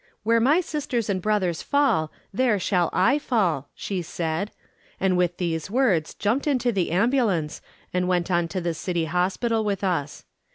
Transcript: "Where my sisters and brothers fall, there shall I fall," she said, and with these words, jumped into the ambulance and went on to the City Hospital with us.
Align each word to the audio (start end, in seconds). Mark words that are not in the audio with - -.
"Where 0.23 0.39
my 0.39 0.61
sisters 0.61 1.11
and 1.11 1.21
brothers 1.21 1.61
fall, 1.61 2.11
there 2.33 2.57
shall 2.57 2.89
I 2.91 3.19
fall," 3.19 3.69
she 3.75 4.01
said, 4.01 4.49
and 4.99 5.15
with 5.15 5.37
these 5.37 5.69
words, 5.69 6.15
jumped 6.15 6.47
into 6.47 6.71
the 6.71 6.89
ambulance 6.89 7.61
and 7.93 8.07
went 8.07 8.31
on 8.31 8.47
to 8.47 8.61
the 8.61 8.73
City 8.73 9.05
Hospital 9.05 9.63
with 9.63 9.83
us. 9.83 10.25